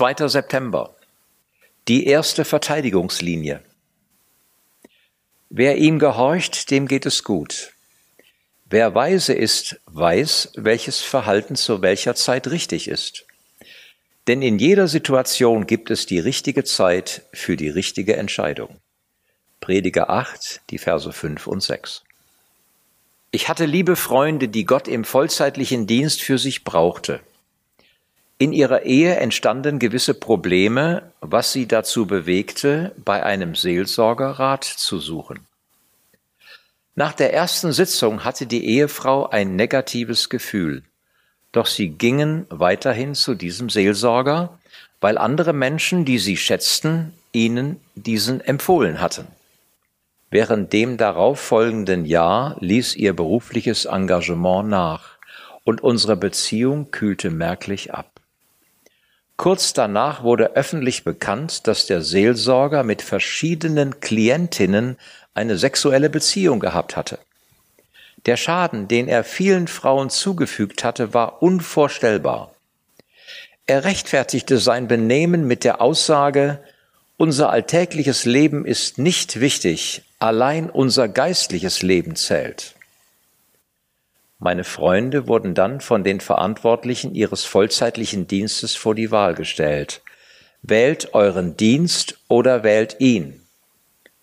2. 0.00 0.28
September. 0.28 0.96
Die 1.86 2.06
erste 2.06 2.46
Verteidigungslinie. 2.46 3.60
Wer 5.50 5.76
ihm 5.76 5.98
gehorcht, 5.98 6.70
dem 6.70 6.88
geht 6.88 7.04
es 7.04 7.22
gut. 7.22 7.74
Wer 8.64 8.94
weise 8.94 9.34
ist, 9.34 9.78
weiß, 9.84 10.52
welches 10.54 11.02
Verhalten 11.02 11.54
zu 11.54 11.82
welcher 11.82 12.14
Zeit 12.14 12.46
richtig 12.46 12.88
ist. 12.88 13.26
Denn 14.26 14.40
in 14.40 14.58
jeder 14.58 14.88
Situation 14.88 15.66
gibt 15.66 15.90
es 15.90 16.06
die 16.06 16.18
richtige 16.18 16.64
Zeit 16.64 17.20
für 17.34 17.58
die 17.58 17.68
richtige 17.68 18.16
Entscheidung. 18.16 18.80
Prediger 19.60 20.08
8, 20.08 20.62
die 20.70 20.78
Verse 20.78 21.12
5 21.12 21.46
und 21.46 21.62
6. 21.62 22.04
Ich 23.32 23.50
hatte 23.50 23.66
liebe 23.66 23.96
Freunde, 23.96 24.48
die 24.48 24.64
Gott 24.64 24.88
im 24.88 25.04
vollzeitlichen 25.04 25.86
Dienst 25.86 26.22
für 26.22 26.38
sich 26.38 26.64
brauchte. 26.64 27.20
In 28.40 28.54
ihrer 28.54 28.86
Ehe 28.86 29.16
entstanden 29.16 29.78
gewisse 29.78 30.14
Probleme, 30.14 31.02
was 31.20 31.52
sie 31.52 31.68
dazu 31.68 32.06
bewegte, 32.06 32.92
bei 33.04 33.22
einem 33.22 33.54
Seelsorgerrat 33.54 34.64
zu 34.64 34.98
suchen. 34.98 35.40
Nach 36.94 37.12
der 37.12 37.34
ersten 37.34 37.70
Sitzung 37.72 38.24
hatte 38.24 38.46
die 38.46 38.64
Ehefrau 38.64 39.28
ein 39.28 39.56
negatives 39.56 40.30
Gefühl, 40.30 40.84
doch 41.52 41.66
sie 41.66 41.90
gingen 41.90 42.46
weiterhin 42.48 43.14
zu 43.14 43.34
diesem 43.34 43.68
Seelsorger, 43.68 44.58
weil 45.02 45.18
andere 45.18 45.52
Menschen, 45.52 46.06
die 46.06 46.18
sie 46.18 46.38
schätzten, 46.38 47.12
ihnen 47.32 47.78
diesen 47.94 48.40
empfohlen 48.40 49.02
hatten. 49.02 49.26
Während 50.30 50.72
dem 50.72 50.96
darauf 50.96 51.40
folgenden 51.40 52.06
Jahr 52.06 52.56
ließ 52.60 52.96
ihr 52.96 53.12
berufliches 53.14 53.84
Engagement 53.84 54.70
nach 54.70 55.18
und 55.64 55.82
unsere 55.82 56.16
Beziehung 56.16 56.90
kühlte 56.90 57.28
merklich 57.28 57.92
ab. 57.92 58.19
Kurz 59.40 59.72
danach 59.72 60.22
wurde 60.22 60.54
öffentlich 60.54 61.02
bekannt, 61.02 61.66
dass 61.66 61.86
der 61.86 62.02
Seelsorger 62.02 62.82
mit 62.82 63.00
verschiedenen 63.00 63.98
Klientinnen 63.98 64.98
eine 65.32 65.56
sexuelle 65.56 66.10
Beziehung 66.10 66.60
gehabt 66.60 66.94
hatte. 66.94 67.18
Der 68.26 68.36
Schaden, 68.36 68.86
den 68.86 69.08
er 69.08 69.24
vielen 69.24 69.66
Frauen 69.66 70.10
zugefügt 70.10 70.84
hatte, 70.84 71.14
war 71.14 71.42
unvorstellbar. 71.42 72.52
Er 73.64 73.84
rechtfertigte 73.84 74.58
sein 74.58 74.88
Benehmen 74.88 75.46
mit 75.46 75.64
der 75.64 75.80
Aussage, 75.80 76.58
unser 77.16 77.48
alltägliches 77.48 78.26
Leben 78.26 78.66
ist 78.66 78.98
nicht 78.98 79.40
wichtig, 79.40 80.02
allein 80.18 80.68
unser 80.68 81.08
geistliches 81.08 81.80
Leben 81.80 82.14
zählt. 82.14 82.74
Meine 84.42 84.64
Freunde 84.64 85.28
wurden 85.28 85.54
dann 85.54 85.82
von 85.82 86.02
den 86.02 86.18
Verantwortlichen 86.18 87.14
ihres 87.14 87.44
vollzeitlichen 87.44 88.26
Dienstes 88.26 88.74
vor 88.74 88.94
die 88.94 89.10
Wahl 89.10 89.34
gestellt. 89.34 90.00
Wählt 90.62 91.12
euren 91.12 91.58
Dienst 91.58 92.18
oder 92.26 92.62
wählt 92.62 92.96
ihn. 93.00 93.42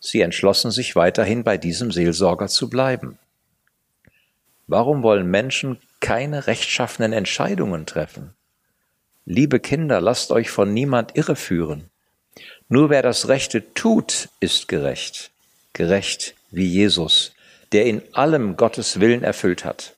Sie 0.00 0.22
entschlossen 0.22 0.70
sich 0.70 0.96
weiterhin 0.96 1.44
bei 1.44 1.58
diesem 1.58 1.92
Seelsorger 1.92 2.48
zu 2.48 2.70
bleiben. 2.70 3.18
Warum 4.66 5.02
wollen 5.02 5.30
Menschen 5.30 5.78
keine 6.00 6.46
rechtschaffenen 6.46 7.12
Entscheidungen 7.12 7.84
treffen? 7.84 8.32
Liebe 9.26 9.60
Kinder, 9.60 10.00
lasst 10.00 10.30
euch 10.30 10.48
von 10.48 10.72
niemand 10.72 11.16
irreführen. 11.16 11.90
Nur 12.70 12.88
wer 12.88 13.02
das 13.02 13.28
Rechte 13.28 13.74
tut, 13.74 14.30
ist 14.40 14.68
gerecht. 14.68 15.30
Gerecht 15.74 16.34
wie 16.50 16.66
Jesus, 16.66 17.32
der 17.72 17.84
in 17.84 18.00
allem 18.12 18.56
Gottes 18.56 19.00
Willen 19.00 19.22
erfüllt 19.22 19.66
hat. 19.66 19.97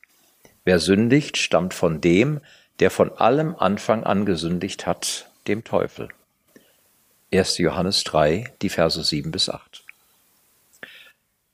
Wer 0.63 0.79
sündigt, 0.79 1.37
stammt 1.37 1.73
von 1.73 2.01
dem, 2.01 2.39
der 2.79 2.91
von 2.91 3.11
allem 3.11 3.55
Anfang 3.57 4.03
an 4.03 4.25
gesündigt 4.25 4.85
hat, 4.85 5.27
dem 5.47 5.63
Teufel. 5.63 6.09
1. 7.33 7.57
Johannes 7.57 8.03
3, 8.03 8.53
die 8.61 8.69
Verse 8.69 9.03
7 9.03 9.31
bis 9.31 9.49
8. 9.49 9.83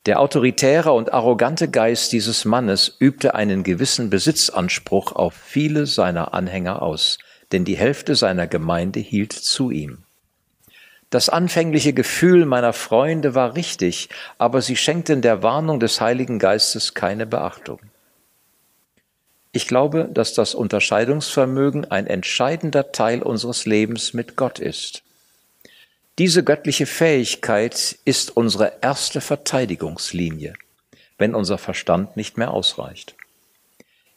Der 0.07 0.19
autoritäre 0.19 0.91
und 0.91 1.13
arrogante 1.13 1.69
Geist 1.69 2.12
dieses 2.12 2.46
Mannes 2.46 2.96
übte 3.00 3.35
einen 3.35 3.63
gewissen 3.63 4.09
Besitzanspruch 4.09 5.12
auf 5.12 5.34
viele 5.34 5.85
seiner 5.85 6.34
Anhänger 6.34 6.81
aus, 6.81 7.17
denn 7.51 7.66
die 7.66 7.78
Hälfte 7.78 8.16
seiner 8.16 8.47
Gemeinde 8.47 9.00
hielt 9.00 9.34
zu 9.34 9.69
ihm. 9.69 10.03
Das 11.09 11.29
anfängliche 11.29 11.94
Gefühl 11.94 12.46
meiner 12.46 12.73
Freunde 12.73 13.35
war 13.35 13.56
richtig, 13.56 14.09
aber 14.38 14.62
sie 14.62 14.75
schenkten 14.75 15.22
der 15.22 15.44
Warnung 15.44 15.79
des 15.79 16.01
Heiligen 16.01 16.40
Geistes 16.40 16.94
keine 16.94 17.25
Beachtung. 17.25 17.79
Ich 19.57 19.68
glaube, 19.68 20.07
dass 20.13 20.35
das 20.35 20.53
Unterscheidungsvermögen 20.53 21.90
ein 21.90 22.06
entscheidender 22.06 22.91
Teil 22.91 23.23
unseres 23.23 23.66
Lebens 23.66 24.13
mit 24.13 24.35
Gott 24.35 24.59
ist. 24.59 25.01
Diese 26.19 26.44
göttliche 26.44 26.85
Fähigkeit 26.85 27.97
ist 28.06 28.38
unsere 28.38 28.73
erste 28.81 29.19
Verteidigungslinie, 29.19 30.53
wenn 31.17 31.34
unser 31.34 31.57
Verstand 31.57 32.16
nicht 32.16 32.38
mehr 32.38 32.51
ausreicht. 32.51 33.16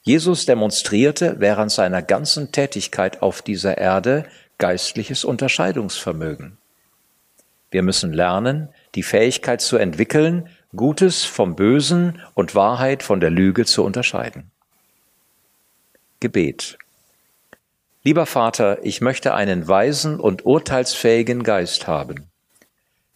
Jesus 0.03 0.45
demonstrierte 0.45 1.37
während 1.39 1.73
seiner 1.73 2.03
ganzen 2.03 2.53
Tätigkeit 2.53 3.23
auf 3.23 3.41
dieser 3.41 3.79
Erde 3.79 4.27
geistliches 4.59 5.25
Unterscheidungsvermögen. 5.25 6.59
Wir 7.71 7.83
müssen 7.83 8.13
lernen, 8.13 8.69
die 8.95 9.03
Fähigkeit 9.03 9.63
zu 9.63 9.79
entwickeln, 9.79 10.51
Gutes 10.77 11.25
vom 11.25 11.57
Bösen 11.57 12.21
und 12.35 12.55
Wahrheit 12.55 13.03
von 13.03 13.21
der 13.21 13.31
Lüge 13.31 13.65
zu 13.65 13.85
unterscheiden. 13.85 14.51
Gebet. 16.21 16.79
Lieber 18.03 18.27
Vater, 18.27 18.79
ich 18.83 19.01
möchte 19.01 19.35
einen 19.35 19.69
weisen 19.69 20.21
und 20.21 20.45
urteilsfähigen 20.47 21.43
Geist 21.43 21.87
haben. 21.87 22.31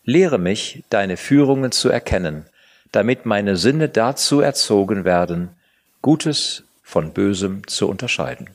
Lehre 0.05 0.39
mich, 0.39 0.85
deine 0.91 1.17
Führungen 1.17 1.73
zu 1.73 1.89
erkennen, 1.89 2.47
damit 2.93 3.25
meine 3.27 3.57
Sinne 3.57 3.89
dazu 3.89 4.41
erzogen 4.41 5.05
werden, 5.05 5.51
Gutes 6.03 6.65
von 6.83 7.13
Bösem 7.13 7.67
zu 7.67 7.89
unterscheiden. 7.89 8.51